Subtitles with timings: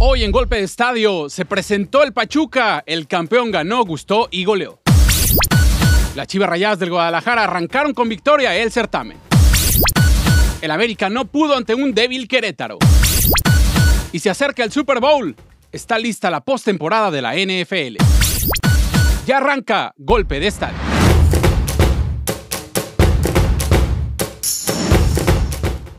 [0.00, 4.78] Hoy en Golpe de Estadio se presentó el Pachuca, el campeón ganó, gustó y goleó.
[6.14, 9.18] Las Chivas Rayadas del Guadalajara arrancaron con victoria el certamen.
[10.60, 12.78] El América no pudo ante un débil Querétaro.
[14.12, 15.34] Y se acerca el Super Bowl.
[15.72, 17.96] Está lista la postemporada de la NFL.
[19.26, 20.97] Ya arranca Golpe de Estadio.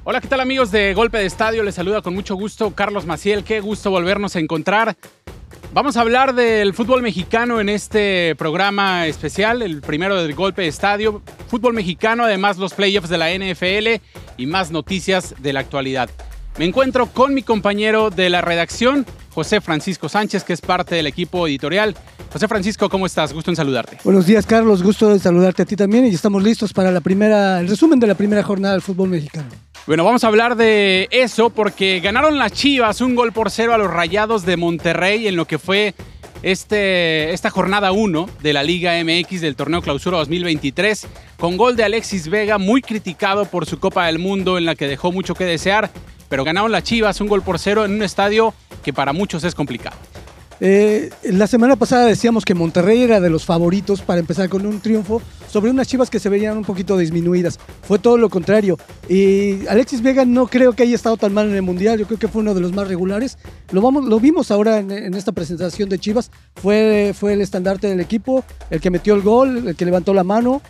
[0.10, 1.62] Hola, ¿qué tal amigos de Golpe de Estadio?
[1.62, 3.44] Les saluda con mucho gusto Carlos Maciel.
[3.44, 4.98] Qué gusto volvernos a encontrar.
[5.72, 10.68] Vamos a hablar del fútbol mexicano en este programa especial, el primero del Golpe de
[10.68, 11.22] Estadio.
[11.48, 14.02] Fútbol mexicano, además los playoffs de la NFL
[14.36, 16.10] y más noticias de la actualidad.
[16.58, 19.06] Me encuentro con mi compañero de la redacción,
[19.36, 21.96] José Francisco Sánchez, que es parte del equipo editorial.
[22.34, 23.32] José Francisco, ¿cómo estás?
[23.32, 24.00] Gusto en saludarte.
[24.04, 24.82] Buenos días, Carlos.
[24.82, 28.08] Gusto en saludarte a ti también y estamos listos para la primera, el resumen de
[28.08, 29.50] la primera jornada del fútbol mexicano.
[29.90, 33.80] Bueno, vamos a hablar de eso porque ganaron las Chivas un gol por cero a
[33.80, 35.96] los Rayados de Monterrey en lo que fue
[36.44, 41.08] este, esta jornada 1 de la Liga MX del torneo Clausura 2023
[41.40, 44.88] con gol de Alexis Vega muy criticado por su Copa del Mundo en la que
[44.88, 45.90] dejó mucho que desear,
[46.30, 48.54] pero ganaron las Chivas un gol por cero en un estadio
[48.84, 49.98] que para muchos es complicado.
[50.62, 54.82] Eh, la semana pasada decíamos que Monterrey era de los favoritos para empezar con un
[54.82, 57.60] triunfo sobre unas chivas que se veían un poquito disminuidas.
[57.84, 58.78] Fue todo lo contrario.
[59.08, 62.20] Y Alexis Vega no creo que haya estado tan mal en el Mundial, yo creo
[62.20, 63.38] que fue uno de los más regulares.
[63.72, 66.32] Lo, vimos ahora en, esta presentación de Chivas.
[66.56, 70.62] Fue el estandarte del equipo, el que metió el gol, el que levantó la mano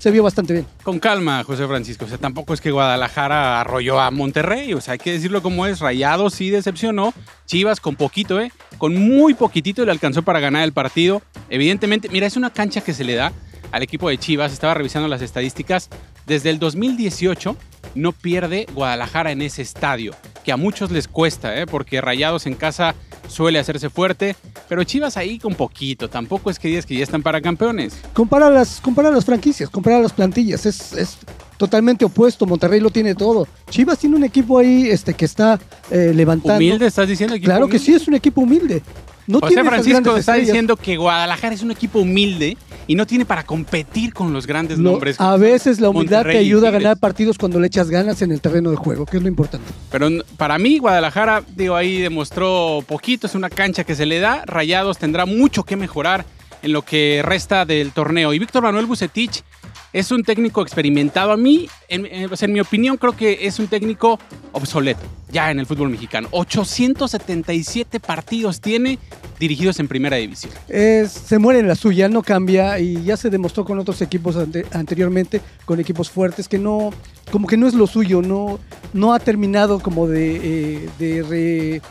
[0.00, 0.66] se vio bastante bien.
[0.82, 2.06] Con calma, José Francisco.
[2.06, 4.72] O sea, tampoco es que Guadalajara arrolló a Monterrey.
[4.72, 5.80] O sea, hay que decirlo como es.
[5.80, 7.12] Rayado sí decepcionó.
[7.44, 8.50] Chivas con poquito, ¿eh?
[8.78, 11.20] Con muy poquitito le alcanzó para ganar el partido.
[11.50, 13.32] Evidentemente, mira, es una cancha que se le da
[13.72, 14.52] al equipo de Chivas.
[14.52, 15.90] Estaba revisando las estadísticas.
[16.26, 17.54] Desde el 2018
[17.94, 20.14] no pierde Guadalajara en ese estadio.
[20.44, 21.66] Que a muchos les cuesta, ¿eh?
[21.66, 22.94] Porque Rayados en casa
[23.30, 24.36] suele hacerse fuerte,
[24.68, 27.94] pero Chivas ahí con poquito, tampoco es que digas que ya están para campeones.
[28.12, 31.18] Compara las, compara las franquicias, compara las plantillas, es, es
[31.56, 33.46] totalmente opuesto, Monterrey lo tiene todo.
[33.68, 35.58] Chivas tiene un equipo ahí este, que está
[35.90, 36.56] eh, levantando.
[36.56, 37.36] ¿Humilde estás diciendo?
[37.40, 37.78] Claro humilde?
[37.78, 38.82] que sí, es un equipo humilde.
[39.26, 42.56] No José Francisco está diciendo que Guadalajara es un equipo humilde
[42.90, 45.20] y no tiene para competir con los grandes no, nombres.
[45.20, 48.32] A veces la humildad Monterrey te ayuda a ganar partidos cuando le echas ganas en
[48.32, 49.70] el terreno de juego, que es lo importante.
[49.92, 54.42] Pero para mí Guadalajara, digo, ahí demostró poquito, es una cancha que se le da.
[54.44, 56.24] Rayados tendrá mucho que mejorar
[56.62, 58.34] en lo que resta del torneo.
[58.34, 59.44] Y Víctor Manuel Bucetich
[59.92, 61.32] es un técnico experimentado.
[61.32, 64.18] A mí, en, en, mi opinión, creo que es un técnico
[64.52, 66.28] obsoleto ya en el fútbol mexicano.
[66.32, 68.98] 877 partidos tiene
[69.38, 70.52] dirigidos en primera división.
[70.68, 74.36] Es, se muere en la suya, no cambia y ya se demostró con otros equipos
[74.36, 76.90] ante, anteriormente, con equipos fuertes, que no,
[77.30, 78.58] como que no es lo suyo, no,
[78.92, 81.82] no ha terminado como de, eh, de re,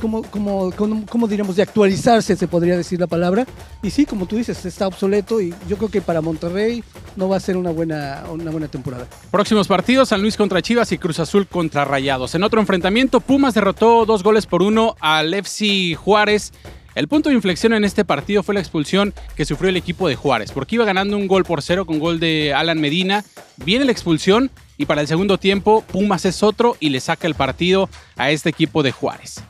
[0.00, 0.70] como, como,
[1.06, 3.46] como, diríamos, de actualizarse, se podría decir la palabra.
[3.82, 6.84] Y sí, como tú dices, está obsoleto y yo creo que para Monterrey
[7.16, 9.06] no va a ser una buena, una buena temporada.
[9.30, 12.34] Próximos partidos, San Luis contra Chivas y Cruz Azul contra Rayados.
[12.34, 16.52] En otro enfrentamiento, Pumas derrotó dos goles por uno al FC Juárez.
[16.94, 20.16] El punto de inflexión en este partido fue la expulsión que sufrió el equipo de
[20.16, 23.24] Juárez, porque iba ganando un gol por cero con gol de Alan Medina.
[23.64, 27.34] Viene la expulsión y para el segundo tiempo Pumas es otro y le saca el
[27.34, 29.42] partido a este equipo de Juárez.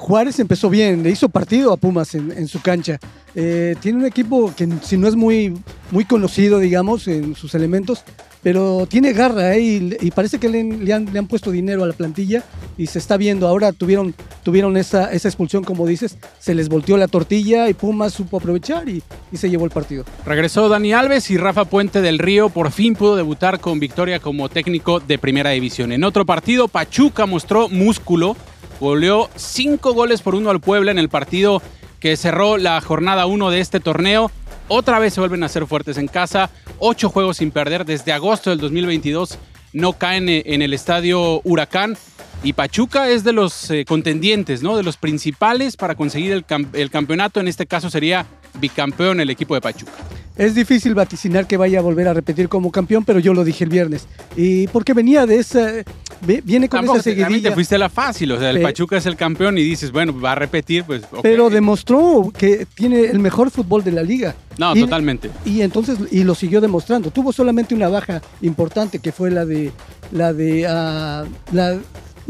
[0.00, 2.98] Juárez empezó bien, le hizo partido a Pumas en, su cancha.
[3.34, 5.54] Eh, tiene un equipo que si no es muy,
[5.90, 8.02] muy conocido, digamos, en sus elementos,
[8.42, 9.60] pero tiene garra ¿eh?
[10.00, 10.60] y, parece que le,
[10.94, 12.42] han, le, han, puesto dinero a la plantilla
[12.78, 13.46] y se está viendo.
[13.46, 18.12] Ahora tuvieron, tuvieron esa, esa expulsión, como dices, se les volteó la tortilla y Pumas
[18.12, 19.02] supo aprovechar y,
[19.32, 20.04] y, se llevó el partido.
[20.24, 24.48] Regresó Dani Alves y Rafa Puente del Río por fin pudo debutar con victoria como
[24.48, 25.92] técnico de primera división.
[25.92, 28.36] En otro partido, Pachuca mostró músculo
[28.80, 31.62] goleó cinco goles por uno al Puebla en el partido
[32.00, 34.30] que cerró la jornada 1 de este torneo.
[34.68, 38.50] Otra vez se vuelven a ser fuertes en casa, ocho juegos sin perder desde agosto
[38.50, 39.38] del 2022.
[39.72, 41.96] No caen en el estadio Huracán.
[42.42, 44.76] Y Pachuca es de los eh, contendientes, ¿no?
[44.76, 47.38] De los principales para conseguir el, cam el campeonato.
[47.38, 48.26] En este caso sería
[48.58, 49.92] bicampeón el equipo de Pachuca.
[50.36, 53.64] Es difícil vaticinar que vaya a volver a repetir como campeón, pero yo lo dije
[53.64, 54.06] el viernes.
[54.36, 55.84] Y porque venía de esa.
[56.22, 57.42] Viene con Tampoco esa seguidilla.
[57.42, 59.92] Te, te fuiste a la fácil, o sea, el Pachuca es el campeón y dices,
[59.92, 61.02] bueno, va a repetir, pues.
[61.22, 64.34] Pero demostró que tiene el mejor fútbol de la liga.
[64.56, 65.30] No, y, totalmente.
[65.44, 67.10] Y entonces, y lo siguió demostrando.
[67.10, 69.72] Tuvo solamente una baja importante que fue la de.
[70.10, 70.62] La de.
[70.62, 71.78] Uh, la,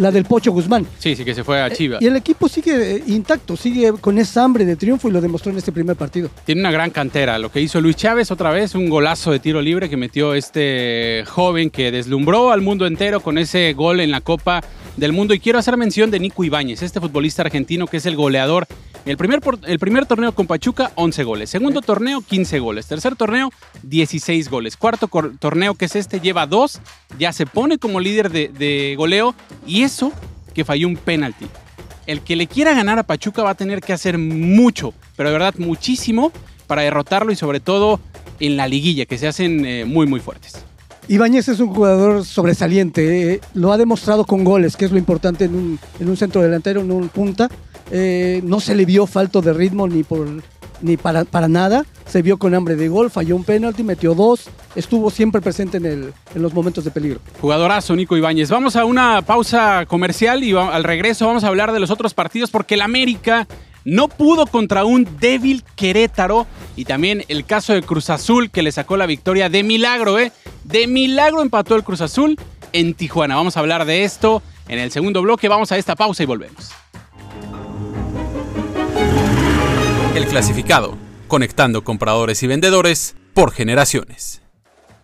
[0.01, 0.87] la del Pocho Guzmán.
[0.99, 2.01] Sí, sí, que se fue a Chivas.
[2.01, 5.53] Y el equipo sigue eh, intacto, sigue con esa hambre de triunfo y lo demostró
[5.53, 6.31] en este primer partido.
[6.47, 7.39] Tiene una gran cantera.
[7.39, 11.25] Lo que hizo Luis Chávez otra vez, un golazo de tiro libre que metió este
[11.27, 14.63] joven que deslumbró al mundo entero con ese gol en la Copa
[14.97, 15.35] del Mundo.
[15.35, 18.67] Y quiero hacer mención de Nico Ibáñez, este futbolista argentino que es el goleador.
[19.07, 21.51] El primer, el primer torneo con Pachuca, 11 goles.
[21.51, 22.87] Segundo torneo, 15 goles.
[22.87, 23.51] Tercer torneo,
[23.83, 24.77] 16 goles.
[24.77, 25.09] Cuarto
[25.39, 26.81] torneo, que es este, lleva dos.
[27.19, 29.35] Ya se pone como líder de, de goleo.
[29.67, 30.13] Y eso
[30.55, 31.47] que falló un penalti.
[32.07, 35.35] El que le quiera ganar a Pachuca va a tener que hacer mucho, pero de
[35.35, 36.33] verdad muchísimo
[36.67, 38.01] para derrotarlo y sobre todo
[38.41, 40.65] en la liguilla, que se hacen eh, muy, muy fuertes.
[41.09, 45.47] Ibáñez es un jugador sobresaliente, eh, lo ha demostrado con goles, que es lo importante
[45.47, 47.51] en un, centro delantero, en un punta.
[47.91, 50.27] Eh, no se le vio falto de ritmo ni por
[50.83, 51.85] ni para, para nada.
[52.07, 54.49] Se vio con hambre de gol, falló un penalti, metió dos.
[54.75, 57.21] Estuvo siempre presente en, el, en los momentos de peligro.
[57.41, 58.51] Jugadorazo, Nico Ibáñez.
[58.51, 62.51] Vamos a una pausa comercial y al regreso vamos a hablar de los otros partidos
[62.51, 63.47] porque el América
[63.85, 66.47] no pudo contra un débil Querétaro
[66.77, 70.33] y también el caso de Cruz Azul que le sacó la victoria de milagro, ¿eh?
[70.65, 72.39] De milagro empató el Cruz Azul
[72.73, 73.37] en Tijuana.
[73.37, 75.49] Vamos a hablar de esto en el segundo bloque.
[75.49, 76.71] Vamos a esta pausa y volvemos.
[80.21, 84.43] El clasificado, conectando compradores y vendedores por generaciones.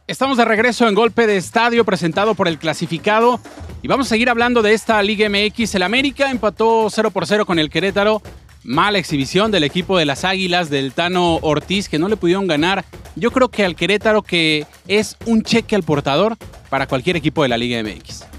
[0.06, 3.40] Estamos de regreso en Golpe de Estadio presentado por el clasificado
[3.80, 5.74] y vamos a seguir hablando de esta Liga MX.
[5.74, 8.20] El América empató 0 por 0 con el Querétaro.
[8.62, 12.84] Mala exhibición del equipo de las Águilas del Tano Ortiz que no le pudieron ganar.
[13.14, 16.36] Yo creo que al Querétaro que es un cheque al portador
[16.68, 18.35] para cualquier equipo de la Liga MX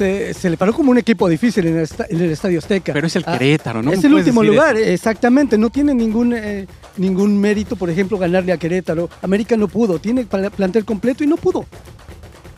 [0.00, 2.92] se, le paró como un equipo difícil en el, Estadio Azteca.
[2.92, 3.92] Pero es el ah, Querétaro, ¿no?
[3.92, 5.58] Es el último lugar, exactamente.
[5.58, 6.66] No tiene ningún, eh,
[6.96, 9.10] ningún mérito, por ejemplo, ganarle a Querétaro.
[9.22, 11.66] América no pudo, tiene plantel completo y no pudo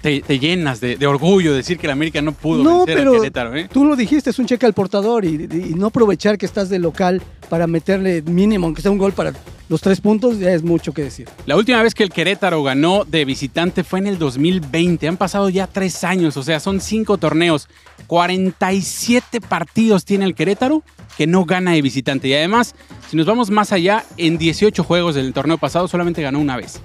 [0.03, 3.57] te, llenas de, orgullo decir que el América no pudo no, vencer pero Querétaro.
[3.57, 3.69] ¿eh?
[3.73, 7.23] Tú lo dijiste, es un cheque al portador y, no aprovechar que estás de local
[7.49, 9.33] para meterle mínimo, aunque sea un gol para
[9.69, 11.29] los tres puntos, ya es mucho que decir.
[11.47, 15.09] La última vez que el Querétaro ganó de visitante fue en el 2020.
[15.09, 17.69] Han pasado ya tres años, o sea, son cinco torneos.
[18.09, 20.83] 47 partidos tiene el Querétaro
[21.17, 22.29] que no gana de visitante.
[22.29, 22.75] Y además,
[23.09, 26.81] si nos vamos más allá, en 18 juegos del torneo pasado solamente ganó una vez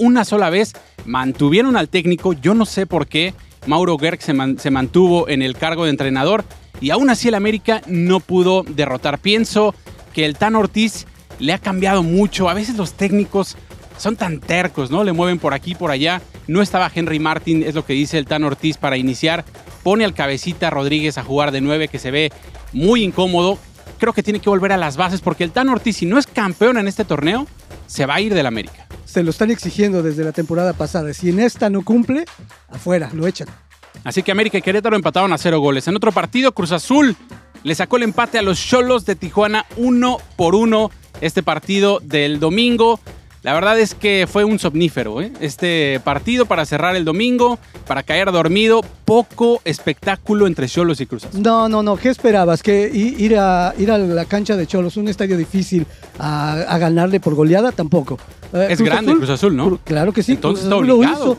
[0.00, 0.72] una sola vez.
[1.04, 3.34] Mantuvieron al técnico, yo no sé por qué.
[3.66, 4.32] Mauro Gerg se,
[4.70, 6.44] mantuvo en el cargo de entrenador
[6.80, 9.18] y aún así el América no pudo derrotar.
[9.18, 9.74] Pienso
[10.14, 11.06] que el Tan Ortiz
[11.38, 12.48] le ha cambiado mucho.
[12.48, 13.56] A veces los técnicos
[13.98, 15.04] son tan tercos, ¿no?
[15.04, 16.22] Le mueven por aquí, por allá.
[16.48, 19.44] No estaba Henry Martin, es lo que dice el Tan Ortiz para iniciar.
[19.82, 22.32] Pone al cabecita Rodríguez a jugar de nueve, que se ve
[22.72, 23.58] muy incómodo.
[23.98, 26.26] Creo que tiene que volver a las bases porque el Tan Ortiz, si no es
[26.26, 27.46] campeón en este torneo,
[27.86, 31.12] se va a ir del América se lo están exigiendo desde la temporada pasada.
[31.14, 32.24] Si en esta no cumple,
[32.68, 33.48] afuera, lo echan.
[34.04, 35.86] Así que América y Querétaro empataron a cero goles.
[35.88, 37.16] En otro partido, Cruz Azul
[37.62, 40.90] le sacó el empate a los Cholos de Tijuana uno por uno.
[41.20, 42.98] Este partido del domingo
[43.42, 45.32] la verdad es que fue un somnífero, ¿eh?
[45.40, 51.24] Este partido para cerrar el domingo, para caer dormido, poco espectáculo entre Cholos y Cruz
[51.24, 51.42] Azul.
[51.42, 52.62] No, no, no, ¿qué esperabas?
[52.62, 55.86] ¿Que ir a, ir a la cancha de Cholos, un estadio difícil,
[56.18, 57.72] a, ganarle por goleada?
[57.72, 58.18] Tampoco.
[58.52, 59.78] Eh, es grande Cruz Azul, ¿no?
[59.84, 60.32] Claro que sí.
[60.32, 61.38] Entonces está obligado.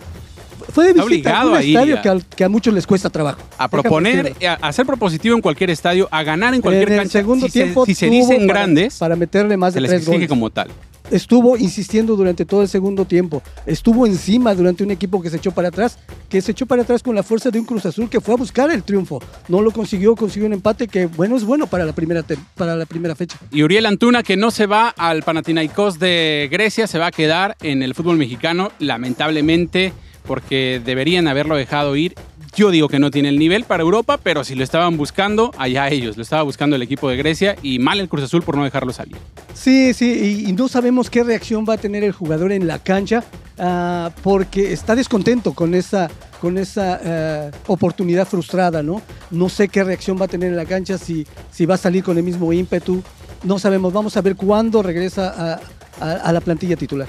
[0.74, 2.00] Fue de visita, un estadio
[2.36, 3.42] que a, muchos les cuesta trabajo.
[3.58, 7.48] A proponer, a, ser propositivo en cualquier estadio, a ganar en cualquier en el segundo
[7.48, 10.70] tiempo, si se dicen grandes, para meterle más de se les exige como tal
[11.12, 13.44] estuvo insistiendo durante todo el segundo tiempo.
[13.66, 16.00] Estuvo encima durante un equipo que se echó para atrás,
[16.30, 18.38] que se echó para atrás con la fuerza de un Cruz Azul que fue a
[18.38, 19.22] buscar el triunfo.
[19.48, 22.24] No lo consiguió, consiguió un empate que, bueno, es bueno para la primera,
[22.56, 23.38] para la primera fecha.
[23.52, 27.58] Y Uriel Antuna, que no se va al Panathinaikos de Grecia, se va a quedar
[27.62, 29.94] en el fútbol mexicano, lamentablemente,
[30.26, 32.16] porque deberían haberlo dejado ir
[32.54, 35.88] yo digo que no tiene el nivel para Europa, pero si lo estaban buscando, allá
[35.88, 36.18] ellos.
[36.18, 38.92] Lo estaba buscando el equipo de Grecia y mal el Cruz Azul por no dejarlo
[38.92, 39.16] salir.
[39.54, 43.24] Sí, sí, y, no sabemos qué reacción va a tener el jugador en la cancha
[43.58, 46.10] ah, porque está descontento con esa,
[46.42, 49.02] con esa eh, oportunidad frustrada, ¿no?
[49.30, 52.04] No sé qué reacción va a tener en la cancha, si, si va a salir
[52.04, 53.02] con el mismo ímpetu.
[53.44, 55.58] No sabemos, vamos a ver cuándo regresa
[56.00, 57.08] a la plantilla titular.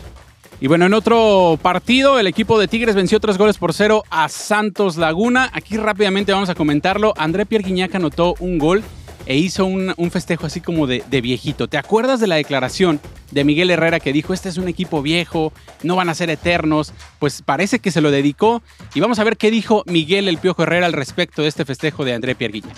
[0.62, 4.28] Y bueno, en otro partido, el equipo de Tigres venció tres goles por cero a
[4.28, 5.50] Santos Laguna.
[5.54, 7.14] Aquí rápidamente vamos a comentarlo.
[7.16, 8.84] André Pierre Guiñac anotó un gol
[9.26, 11.66] e hizo un, festejo así como de, viejito.
[11.66, 13.00] ¿Te acuerdas de la declaración
[13.32, 15.52] de Miguel Herrera que dijo, este es un equipo viejo,
[15.82, 16.92] no van a ser eternos?
[17.18, 18.62] Pues parece que se lo dedicó.
[18.94, 22.04] Y vamos a ver qué dijo Miguel El Piojo Herrera al respecto de este festejo
[22.04, 22.76] de André Pierre Guiñac.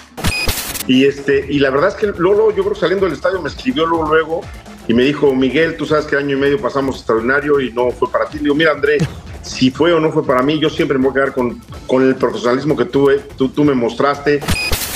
[0.89, 3.85] Y, este, y la verdad es que Lolo, yo creo saliendo del estadio me escribió
[3.85, 4.41] luego
[4.87, 8.11] y me dijo, Miguel, tú sabes que año y medio pasamos extraordinario y no fue
[8.11, 8.39] para ti.
[8.39, 8.99] Le digo, mira, André,
[9.43, 10.59] si fue o no fue para mí.
[10.59, 13.75] Yo siempre me voy a quedar con, con el profesionalismo que tú, tú, tú me
[13.75, 14.41] mostraste.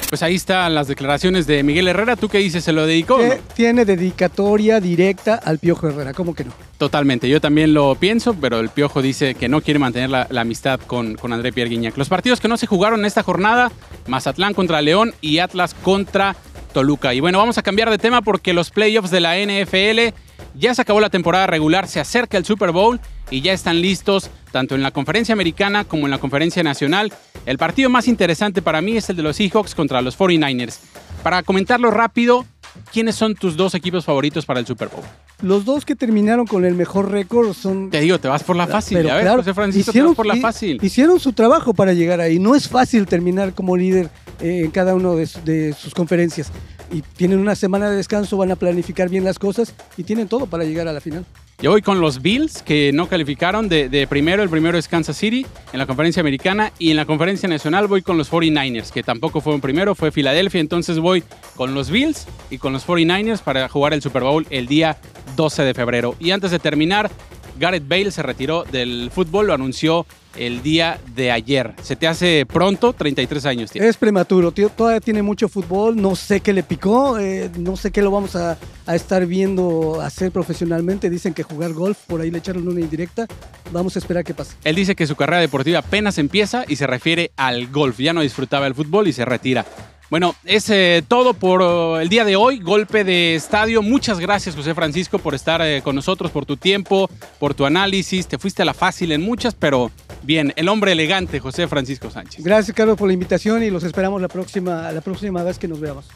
[0.09, 2.17] Pues ahí están las declaraciones de Miguel Herrera.
[2.17, 2.65] ¿Tú qué dices?
[2.65, 3.17] ¿Se lo dedicó?
[3.17, 3.29] o no?
[3.29, 6.53] Que Tiene dedicatoria directa al Piojo Herrera, ¿cómo que no?
[6.79, 10.43] Totalmente, yo también lo pienso, pero el Piojo dice que no quiere mantener la, la
[10.43, 11.99] amistad con, con André Pierre Guignac.
[11.99, 13.71] Los partidos que no se jugaron en esta jornada,
[14.07, 16.37] Mazatlán contra León y Atlas contra
[16.79, 17.13] Toluca.
[17.13, 20.15] Y bueno, vamos a cambiar de tema porque los playoffs de la NFL
[20.55, 23.01] ya se acabó la temporada regular, se acerca el Super Bowl
[23.33, 27.13] y ya están listos tanto en la conferencia americana como en la conferencia nacional.
[27.47, 30.79] El partido más interesante para mí es el de los Seahawks contra los 49ers.
[31.25, 32.47] Para comentarlo rápido,
[32.93, 35.05] ¿quiénes son tus dos equipos favoritos para el Super Bowl?
[35.43, 37.91] Los dos que terminaron con el mejor récord son...
[37.91, 38.99] Te digo, te vas por la fácil.
[38.99, 40.79] Pero ves, claro, José Francisco, te vas por la fácil.
[40.83, 42.39] Hicieron su trabajo para llegar ahí.
[42.39, 46.51] No es fácil terminar como líder eh, en cada una de sus conferencias.
[46.91, 50.47] Y tienen una semana de descanso, van a planificar bien las cosas y tienen todo
[50.47, 51.25] para llegar a la final.
[51.61, 54.45] Yo voy con los Bills, que no calificaron de, primero.
[54.45, 56.73] El primero es Kansas City en la conferencia americana.
[56.79, 60.61] Y en la conferencia nacional voy con los 49ers, que tampoco fueron primero, fue Filadelfia.
[60.61, 61.25] Entonces voy
[61.57, 64.99] con los Bills y con los 49ers para jugar el Super Bowl el día
[65.35, 66.15] 12 de febrero.
[66.21, 67.11] Y antes de terminar,
[67.59, 71.75] Gareth Bale se retiró del fútbol, lo anunció el día de ayer.
[71.83, 72.93] ¿Se te hace pronto?
[72.93, 73.89] 33 años tiene.
[73.89, 77.91] Es prematuro, tío, todavía tiene mucho fútbol, no sé qué le picó, eh, no sé
[77.91, 81.11] qué lo vamos a, a estar viendo hacer profesionalmente.
[81.11, 83.27] Dicen que jugar golf, por ahí le echaron una indirecta.
[83.73, 84.55] Vamos a esperar qué pasa.
[84.65, 87.99] Él dice que su carrera deportiva apenas empieza y se refiere al golf.
[87.99, 89.67] Ya no disfrutaba el fútbol y se retira.
[90.11, 92.61] Bueno, es eh, todo por eh, el día de hoy.
[92.61, 93.83] Golpe de estadio.
[93.83, 98.27] Muchas gracias, José Francisco, por estar eh, con nosotros, por tu tiempo, por tu análisis.
[98.27, 99.91] Te fuiste a la fácil en muchas, pero
[100.23, 100.53] bien.
[100.57, 102.45] El hombre elegante, José Francisco Sánchez.
[102.45, 105.81] Gracias, Carlos, por la invitación y los esperamos la próxima, la próxima vez que nos
[105.81, 106.07] veamos.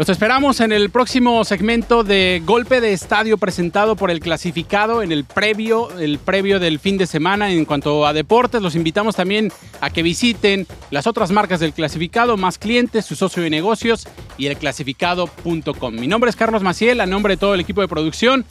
[0.00, 5.12] Los esperamos en el próximo segmento de Golpe de Estadio presentado por el clasificado en
[5.12, 8.62] el previo, el previo del fin de semana en cuanto a deportes.
[8.62, 9.52] Los invitamos también
[9.82, 14.46] a que visiten las otras marcas del clasificado, más clientes, su socio de negocios y
[14.46, 15.94] el clasificado.com.
[15.94, 18.46] Mi nombre es Carlos Maciel, a nombre de todo el equipo de producción.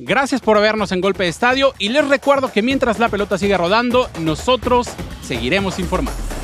[0.00, 3.56] Gracias por vernos en Golpe de Estadio y les recuerdo que mientras la pelota siga
[3.56, 4.86] rodando, nosotros
[5.22, 6.37] seguiremos informando.